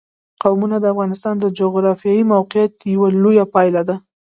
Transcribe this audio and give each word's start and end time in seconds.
قومونه 0.43 0.75
د 0.79 0.85
افغانستان 0.93 1.35
د 1.39 1.45
جغرافیایي 1.59 2.23
موقیعت 2.33 2.73
یوه 2.93 3.07
لویه 3.23 3.45
پایله 3.53 3.81
ده. 3.87 3.95